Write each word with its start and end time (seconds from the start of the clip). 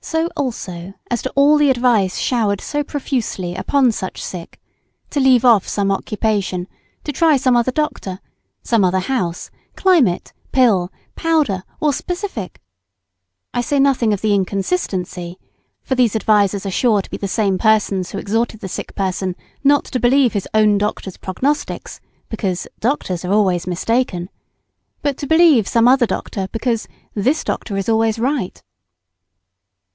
So 0.00 0.28
also 0.36 0.94
as 1.10 1.20
to 1.22 1.30
all 1.34 1.58
the 1.58 1.68
advice 1.70 2.16
showered 2.16 2.60
so 2.62 2.82
profusely 2.84 3.56
upon 3.56 3.90
such 3.90 4.22
sick, 4.24 4.58
to 5.10 5.18
leave 5.20 5.44
off 5.44 5.66
some 5.68 5.90
occupation, 5.90 6.66
to 7.04 7.12
try 7.12 7.36
some 7.36 7.56
other 7.56 7.72
doctor, 7.72 8.20
some 8.62 8.84
other 8.84 9.00
house, 9.00 9.50
climate, 9.76 10.32
pill, 10.52 10.90
powder, 11.16 11.64
or 11.80 11.92
specific; 11.92 12.62
I 13.52 13.60
say 13.60 13.78
nothing 13.80 14.12
of 14.12 14.20
the 14.22 14.32
inconsistency 14.34 15.36
for 15.82 15.96
these 15.96 16.14
advisers 16.16 16.64
are 16.64 16.70
sure 16.70 17.02
to 17.02 17.10
be 17.10 17.18
the 17.18 17.28
same 17.28 17.58
persons 17.58 18.12
who 18.12 18.18
exhorted 18.18 18.60
the 18.60 18.68
sick 18.68 18.96
man 18.96 19.34
not 19.64 19.84
to 19.86 20.00
believe 20.00 20.32
his 20.32 20.48
own 20.54 20.78
doctor's 20.78 21.16
prognostics, 21.18 22.00
because 22.30 22.68
"doctors 22.78 23.24
are 23.26 23.32
always 23.32 23.66
mistaken," 23.66 24.30
but 25.02 25.18
to 25.18 25.26
believe 25.26 25.66
some 25.68 25.88
other 25.88 26.06
doctor, 26.06 26.46
because 26.52 26.86
"this 27.14 27.42
doctor 27.44 27.76
is 27.76 27.88
always 27.88 28.18
right." 28.20 28.62